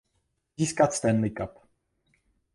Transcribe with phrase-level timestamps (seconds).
[0.57, 1.61] Získat Stanley Cup.